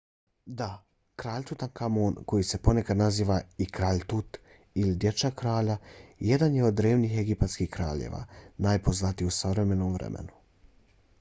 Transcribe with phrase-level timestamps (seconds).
[0.59, 0.67] da!
[1.23, 4.39] kralj tutankamon koji se ponekad naziva i kralj tut
[4.85, 5.69] ili dječak-kralj
[6.31, 8.23] jedan je od drevnih egipatskih kraljeva
[8.69, 10.41] najpoznatiji u savremenom vremenu